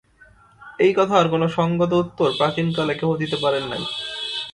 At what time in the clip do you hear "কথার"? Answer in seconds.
0.93-1.25